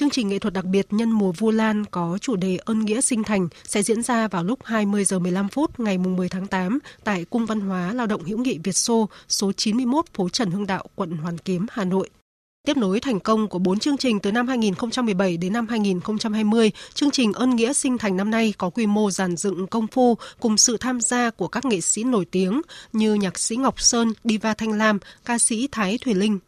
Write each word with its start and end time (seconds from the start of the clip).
Chương 0.00 0.10
trình 0.10 0.28
nghệ 0.28 0.38
thuật 0.38 0.54
đặc 0.54 0.64
biệt 0.64 0.86
nhân 0.90 1.10
mùa 1.10 1.32
Vu 1.32 1.50
Lan 1.50 1.84
có 1.84 2.18
chủ 2.20 2.36
đề 2.36 2.58
ơn 2.64 2.80
nghĩa 2.80 3.00
sinh 3.00 3.22
thành 3.22 3.48
sẽ 3.64 3.82
diễn 3.82 4.02
ra 4.02 4.28
vào 4.28 4.44
lúc 4.44 4.58
20 4.64 5.04
giờ 5.04 5.18
15 5.18 5.48
phút 5.48 5.80
ngày 5.80 5.98
10 5.98 6.28
tháng 6.28 6.46
8 6.46 6.78
tại 7.04 7.24
Cung 7.24 7.46
Văn 7.46 7.60
hóa 7.60 7.92
Lao 7.92 8.06
động 8.06 8.24
hữu 8.24 8.38
nghị 8.38 8.58
Việt 8.58 8.76
Xô, 8.76 9.08
số 9.28 9.52
91 9.52 10.04
phố 10.14 10.28
Trần 10.28 10.50
Hưng 10.50 10.66
Đạo, 10.66 10.84
quận 10.94 11.10
Hoàn 11.10 11.38
Kiếm, 11.38 11.66
Hà 11.70 11.84
Nội. 11.84 12.10
Tiếp 12.66 12.76
nối 12.76 13.00
thành 13.00 13.20
công 13.20 13.48
của 13.48 13.58
4 13.58 13.78
chương 13.78 13.96
trình 13.96 14.20
từ 14.20 14.32
năm 14.32 14.48
2017 14.48 15.36
đến 15.36 15.52
năm 15.52 15.66
2020, 15.68 16.70
chương 16.94 17.10
trình 17.10 17.32
Ơn 17.32 17.56
Nghĩa 17.56 17.72
Sinh 17.72 17.98
Thành 17.98 18.16
năm 18.16 18.30
nay 18.30 18.54
có 18.58 18.70
quy 18.70 18.86
mô 18.86 19.10
giàn 19.10 19.36
dựng 19.36 19.66
công 19.66 19.86
phu 19.86 20.18
cùng 20.40 20.56
sự 20.56 20.76
tham 20.76 21.00
gia 21.00 21.30
của 21.30 21.48
các 21.48 21.64
nghệ 21.64 21.80
sĩ 21.80 22.04
nổi 22.04 22.24
tiếng 22.30 22.60
như 22.92 23.14
nhạc 23.14 23.38
sĩ 23.38 23.56
Ngọc 23.56 23.80
Sơn, 23.80 24.12
Diva 24.24 24.54
Thanh 24.54 24.72
Lam, 24.72 24.98
ca 25.24 25.38
sĩ 25.38 25.68
Thái 25.72 25.98
Thùy 25.98 26.14
Linh. 26.14 26.38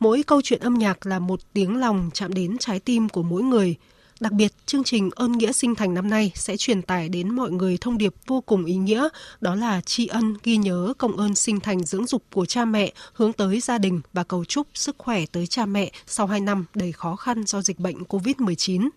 Mỗi 0.00 0.22
câu 0.22 0.40
chuyện 0.42 0.60
âm 0.60 0.74
nhạc 0.74 1.06
là 1.06 1.18
một 1.18 1.40
tiếng 1.52 1.76
lòng 1.76 2.10
chạm 2.14 2.32
đến 2.32 2.56
trái 2.58 2.80
tim 2.80 3.08
của 3.08 3.22
mỗi 3.22 3.42
người. 3.42 3.76
Đặc 4.20 4.32
biệt, 4.32 4.52
chương 4.66 4.84
trình 4.84 5.10
Ơn 5.14 5.32
Nghĩa 5.32 5.52
Sinh 5.52 5.74
Thành 5.74 5.94
năm 5.94 6.10
nay 6.10 6.32
sẽ 6.34 6.56
truyền 6.56 6.82
tải 6.82 7.08
đến 7.08 7.30
mọi 7.34 7.50
người 7.50 7.78
thông 7.80 7.98
điệp 7.98 8.14
vô 8.26 8.40
cùng 8.40 8.64
ý 8.64 8.74
nghĩa, 8.76 9.08
đó 9.40 9.54
là 9.54 9.80
tri 9.80 10.06
ân, 10.06 10.34
ghi 10.42 10.56
nhớ 10.56 10.94
công 10.98 11.16
ơn 11.16 11.34
sinh 11.34 11.60
thành 11.60 11.84
dưỡng 11.84 12.06
dục 12.06 12.22
của 12.32 12.46
cha 12.46 12.64
mẹ, 12.64 12.92
hướng 13.12 13.32
tới 13.32 13.60
gia 13.60 13.78
đình 13.78 14.00
và 14.12 14.24
cầu 14.24 14.44
chúc 14.44 14.66
sức 14.74 14.96
khỏe 14.98 15.26
tới 15.32 15.46
cha 15.46 15.66
mẹ 15.66 15.92
sau 16.06 16.26
2 16.26 16.40
năm 16.40 16.64
đầy 16.74 16.92
khó 16.92 17.16
khăn 17.16 17.44
do 17.46 17.62
dịch 17.62 17.78
bệnh 17.78 17.96
COVID-19. 17.96 18.88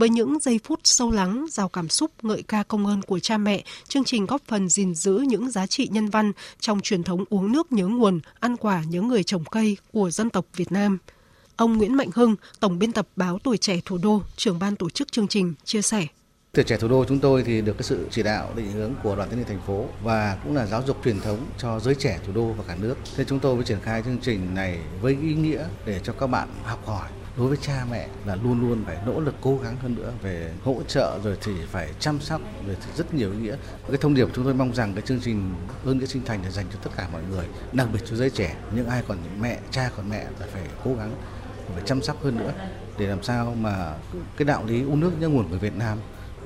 Với 0.00 0.08
những 0.08 0.38
giây 0.40 0.60
phút 0.64 0.80
sâu 0.84 1.10
lắng, 1.10 1.46
giàu 1.50 1.68
cảm 1.68 1.88
xúc 1.88 2.10
ngợi 2.22 2.42
ca 2.42 2.62
công 2.62 2.86
ơn 2.86 3.02
của 3.02 3.18
cha 3.18 3.38
mẹ, 3.38 3.64
chương 3.88 4.04
trình 4.04 4.26
góp 4.26 4.42
phần 4.46 4.68
gìn 4.68 4.94
giữ 4.94 5.24
những 5.28 5.50
giá 5.50 5.66
trị 5.66 5.88
nhân 5.92 6.08
văn 6.08 6.32
trong 6.60 6.80
truyền 6.80 7.02
thống 7.02 7.24
uống 7.30 7.52
nước 7.52 7.72
nhớ 7.72 7.86
nguồn, 7.86 8.20
ăn 8.40 8.56
quả 8.56 8.82
nhớ 8.88 9.02
người 9.02 9.22
trồng 9.22 9.44
cây 9.44 9.76
của 9.92 10.10
dân 10.10 10.30
tộc 10.30 10.44
Việt 10.56 10.72
Nam. 10.72 10.98
Ông 11.56 11.76
Nguyễn 11.76 11.94
Mạnh 11.94 12.10
Hưng, 12.14 12.36
Tổng 12.60 12.78
biên 12.78 12.92
tập 12.92 13.08
báo 13.16 13.38
Tuổi 13.38 13.56
Trẻ 13.56 13.80
Thủ 13.84 13.98
đô, 14.02 14.22
trưởng 14.36 14.58
ban 14.58 14.76
tổ 14.76 14.90
chức 14.90 15.12
chương 15.12 15.28
trình, 15.28 15.54
chia 15.64 15.82
sẻ. 15.82 16.06
Tuổi 16.52 16.64
trẻ 16.64 16.76
thủ 16.76 16.88
đô 16.88 17.04
chúng 17.08 17.18
tôi 17.18 17.42
thì 17.42 17.60
được 17.60 17.72
cái 17.72 17.82
sự 17.82 18.06
chỉ 18.10 18.22
đạo 18.22 18.52
định 18.56 18.72
hướng 18.72 18.92
của 19.02 19.16
đoàn 19.16 19.28
thanh 19.28 19.38
niên 19.38 19.48
thành 19.48 19.60
phố 19.66 19.84
và 20.02 20.38
cũng 20.44 20.56
là 20.56 20.66
giáo 20.66 20.82
dục 20.86 21.00
truyền 21.04 21.20
thống 21.20 21.46
cho 21.58 21.80
giới 21.80 21.94
trẻ 21.94 22.20
thủ 22.26 22.32
đô 22.32 22.52
và 22.52 22.64
cả 22.68 22.76
nước. 22.80 22.94
Thế 23.16 23.24
chúng 23.28 23.38
tôi 23.38 23.54
mới 23.56 23.64
triển 23.64 23.80
khai 23.82 24.02
chương 24.02 24.18
trình 24.22 24.54
này 24.54 24.78
với 25.00 25.16
ý 25.22 25.34
nghĩa 25.34 25.64
để 25.86 26.00
cho 26.04 26.12
các 26.12 26.26
bạn 26.26 26.48
học 26.64 26.86
hỏi 26.86 27.08
đối 27.36 27.48
với 27.48 27.56
cha 27.60 27.84
mẹ 27.90 28.08
là 28.24 28.36
luôn 28.36 28.60
luôn 28.60 28.84
phải 28.86 28.98
nỗ 29.06 29.20
lực 29.20 29.34
cố 29.40 29.58
gắng 29.62 29.76
hơn 29.82 29.94
nữa 29.94 30.12
về 30.22 30.52
hỗ 30.64 30.82
trợ 30.88 31.18
rồi 31.24 31.36
thì 31.42 31.52
phải 31.70 31.90
chăm 32.00 32.20
sóc 32.20 32.40
rồi 32.66 32.76
thì 32.80 32.92
rất 32.96 33.14
nhiều 33.14 33.32
ý 33.32 33.38
nghĩa. 33.38 33.56
Cái 33.88 33.96
thông 34.00 34.14
điệp 34.14 34.28
chúng 34.34 34.44
tôi 34.44 34.54
mong 34.54 34.74
rằng 34.74 34.94
cái 34.94 35.02
chương 35.02 35.20
trình 35.20 35.54
ơn 35.84 35.98
nghĩa 35.98 36.06
sinh 36.06 36.24
thành 36.24 36.40
để 36.44 36.50
dành 36.50 36.66
cho 36.72 36.78
tất 36.82 36.90
cả 36.96 37.08
mọi 37.12 37.22
người, 37.30 37.46
đặc 37.72 37.88
biệt 37.92 38.00
cho 38.06 38.16
giới 38.16 38.30
trẻ. 38.30 38.56
Những 38.74 38.86
ai 38.86 39.02
còn 39.08 39.18
mẹ, 39.40 39.58
cha 39.70 39.90
còn 39.96 40.10
mẹ 40.10 40.24
là 40.40 40.46
phải 40.52 40.62
cố 40.84 40.94
gắng 40.94 41.12
phải 41.74 41.82
chăm 41.86 42.02
sóc 42.02 42.24
hơn 42.24 42.38
nữa 42.38 42.52
để 42.98 43.06
làm 43.06 43.22
sao 43.22 43.54
mà 43.60 43.94
cái 44.36 44.44
đạo 44.44 44.64
lý 44.66 44.82
uống 44.82 45.00
nước 45.00 45.12
nhớ 45.20 45.28
nguồn 45.28 45.48
của 45.48 45.58
Việt 45.58 45.76
Nam 45.76 45.98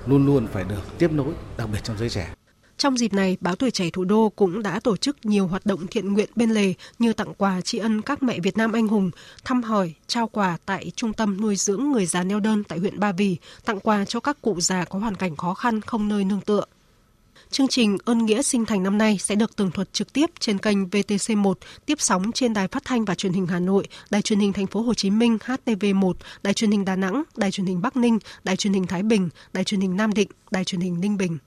luôn 0.07 0.27
luôn 0.27 0.47
phải 0.47 0.65
được 0.65 0.99
tiếp 0.99 1.13
nối, 1.13 1.35
đặc 1.57 1.69
biệt 1.73 1.79
trong 1.83 1.99
giới 1.99 2.11
trẻ 2.11 2.29
trong 2.79 2.99
dịp 2.99 3.13
này, 3.13 3.37
Báo 3.41 3.57
Tuổi 3.57 3.71
Trẻ 3.71 3.91
Thủ 3.91 4.05
đô 4.05 4.29
cũng 4.37 4.63
đã 4.63 4.81
tổ 4.81 4.97
chức 4.97 5.17
nhiều 5.27 5.47
hoạt 5.47 5.67
động 5.67 5.87
thiện 5.87 6.13
nguyện 6.13 6.29
bên 6.37 6.51
lề 6.51 6.75
như 6.99 7.13
tặng 7.13 7.35
quà 7.35 7.61
tri 7.61 7.79
ân 7.79 8.03
các 8.03 8.23
mẹ 8.23 8.41
Việt 8.41 8.57
Nam 8.57 8.73
anh 8.73 8.89
hùng, 8.89 9.11
thăm 9.45 9.63
hỏi, 9.63 9.95
trao 10.07 10.29
quà 10.29 10.57
tại 10.67 10.93
Trung 10.97 11.13
tâm 11.13 11.41
nuôi 11.41 11.57
dưỡng 11.57 11.93
người 11.93 12.07
già 12.07 12.25
neo 12.25 12.41
đơn 12.41 12.65
tại 12.65 12.79
huyện 12.79 13.01
Ba 13.01 13.13
Vì, 13.13 13.37
tặng 13.65 13.81
quà 13.81 14.05
cho 14.05 14.21
các 14.21 14.43
cụ 14.43 14.61
già 14.61 14.85
có 14.85 14.99
hoàn 14.99 15.15
cảnh 15.15 15.37
khó 15.37 15.55
khăn 15.55 15.81
không 15.81 16.09
nơi 16.09 16.25
nương 16.25 16.41
tựa. 16.41 16.65
Chương 17.51 17.69
trình 17.69 17.99
Ơn 18.05 18.27
Nghĩa 18.27 18.43
Sinh 18.43 18.67
Thành 18.67 18.83
năm 18.83 18.99
nay 18.99 19.19
sẽ 19.21 19.35
được 19.35 19.57
tường 19.57 19.71
thuật 19.71 19.93
trực 19.93 20.13
tiếp 20.13 20.31
trên 20.41 20.59
kênh 20.59 20.85
VTC1, 20.85 21.55
tiếp 21.87 22.01
sóng 22.01 22.33
trên 22.33 22.53
Đài 22.55 22.69
Phát 22.69 22.85
thanh 22.85 23.05
và 23.05 23.15
Truyền 23.15 23.33
hình 23.33 23.47
Hà 23.47 23.61
Nội, 23.61 23.89
Đài 24.11 24.23
Truyền 24.23 24.41
hình 24.41 24.53
Thành 24.53 24.67
phố 24.67 24.83
Hồ 24.83 24.95
Chí 24.95 25.11
Minh 25.11 25.39
HTV1, 25.45 26.13
Đài 26.43 26.55
Truyền 26.55 26.71
hình 26.71 26.85
Đà 26.85 26.97
Nẵng, 26.97 27.23
Đài 27.37 27.51
Truyền 27.51 27.67
hình 27.67 27.83
Bắc 27.83 27.97
Ninh, 27.97 28.19
Đài 28.45 28.57
Truyền 28.57 28.73
hình 28.73 28.87
Thái 28.87 29.03
Bình, 29.03 29.29
Đài 29.53 29.65
Truyền 29.65 29.81
hình 29.81 29.97
Nam 29.97 30.15
Định, 30.15 30.29
Đài 30.51 30.65
Truyền 30.65 30.81
hình 30.81 31.01
Ninh 31.01 31.17
Bình. 31.17 31.39